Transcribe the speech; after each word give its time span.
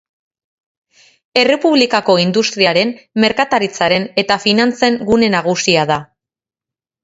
Errepublikako 1.41 2.15
industriaren, 2.23 2.95
merkataritzaren 3.27 4.09
eta 4.25 4.41
finantzen 4.49 5.01
gune 5.15 5.33
nagusia 5.39 5.89
da. 5.97 6.03